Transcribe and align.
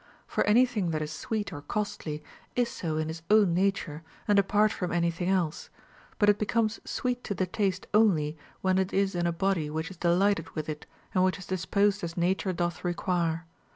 For 0.25 0.43
any 0.45 0.65
thing 0.65 0.89
tliat 0.89 1.01
is 1.01 1.11
sweet 1.11 1.53
or 1.53 1.61
costly 1.61 2.23
is 2.55 2.69
so 2.69 2.97
in 2.97 3.07
its 3.07 3.21
own 3.29 3.53
nature 3.53 4.01
and 4.27 4.39
apart 4.39 4.71
from 4.71 4.91
any 4.91 5.11
thing 5.11 5.29
else; 5.29 5.69
but 6.17 6.27
it 6.27 6.39
becomes 6.39 6.79
sweet 6.89 7.23
to 7.25 7.35
the 7.35 7.45
taste 7.45 7.85
only 7.93 8.35
wlien 8.65 8.79
it 8.79 8.93
is 8.93 9.13
in 9.13 9.27
a 9.27 9.31
body 9.31 9.69
which 9.69 9.91
is 9.91 9.97
delighted 9.97 10.49
with 10.55 10.67
it 10.69 10.87
and 11.13 11.23
which 11.23 11.37
is 11.37 11.45
dis 11.45 11.67
posed 11.67 12.03
as 12.03 12.17
nature 12.17 12.51
doth 12.51 12.83
require. 12.83 13.45